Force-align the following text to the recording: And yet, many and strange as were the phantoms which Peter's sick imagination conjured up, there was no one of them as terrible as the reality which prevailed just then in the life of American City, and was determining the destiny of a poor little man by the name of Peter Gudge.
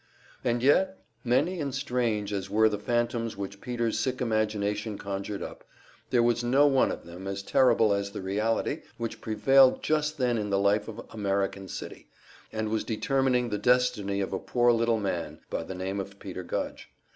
And 0.43 0.63
yet, 0.63 0.97
many 1.23 1.59
and 1.61 1.75
strange 1.75 2.33
as 2.33 2.49
were 2.49 2.67
the 2.67 2.79
phantoms 2.79 3.37
which 3.37 3.61
Peter's 3.61 3.99
sick 3.99 4.19
imagination 4.19 4.97
conjured 4.97 5.43
up, 5.43 5.63
there 6.09 6.23
was 6.23 6.43
no 6.43 6.65
one 6.65 6.91
of 6.91 7.05
them 7.05 7.27
as 7.27 7.43
terrible 7.43 7.93
as 7.93 8.09
the 8.09 8.23
reality 8.23 8.81
which 8.97 9.21
prevailed 9.21 9.83
just 9.83 10.17
then 10.17 10.39
in 10.39 10.49
the 10.49 10.57
life 10.57 10.87
of 10.87 11.01
American 11.11 11.67
City, 11.67 12.07
and 12.51 12.69
was 12.69 12.83
determining 12.83 13.49
the 13.49 13.59
destiny 13.59 14.21
of 14.21 14.33
a 14.33 14.39
poor 14.39 14.71
little 14.71 14.99
man 14.99 15.39
by 15.51 15.61
the 15.61 15.75
name 15.75 15.99
of 15.99 16.17
Peter 16.17 16.41
Gudge. 16.41 16.89